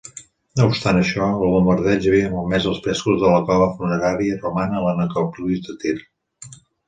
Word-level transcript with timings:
No 0.59 0.65
obstant 0.69 0.99
això, 1.01 1.25
el 1.47 1.51
bombardeig 1.55 2.07
havia 2.11 2.31
malmès 2.35 2.65
els 2.71 2.79
frescos 2.87 3.19
d'una 3.25 3.43
cova 3.51 3.67
funerària 3.81 4.39
romana 4.41 4.79
a 4.79 4.83
la 4.87 4.95
Necròpolis 5.03 5.61
de 5.69 5.77
Tir. 5.85 5.97